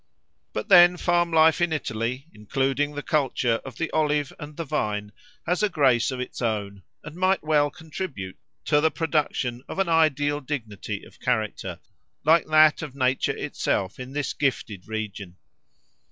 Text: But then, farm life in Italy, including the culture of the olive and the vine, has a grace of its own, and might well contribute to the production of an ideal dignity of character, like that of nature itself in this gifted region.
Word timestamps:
But 0.51 0.67
then, 0.67 0.97
farm 0.97 1.31
life 1.31 1.61
in 1.61 1.71
Italy, 1.71 2.25
including 2.33 2.95
the 2.95 3.03
culture 3.03 3.61
of 3.63 3.75
the 3.75 3.91
olive 3.91 4.33
and 4.39 4.57
the 4.57 4.63
vine, 4.63 5.11
has 5.45 5.61
a 5.61 5.69
grace 5.69 6.09
of 6.09 6.19
its 6.19 6.41
own, 6.41 6.81
and 7.03 7.15
might 7.15 7.43
well 7.43 7.69
contribute 7.69 8.39
to 8.65 8.81
the 8.81 8.89
production 8.89 9.63
of 9.67 9.77
an 9.77 9.89
ideal 9.89 10.41
dignity 10.41 11.03
of 11.03 11.19
character, 11.19 11.79
like 12.23 12.47
that 12.47 12.81
of 12.81 12.95
nature 12.95 13.37
itself 13.37 13.99
in 13.99 14.13
this 14.13 14.33
gifted 14.33 14.87
region. 14.87 15.35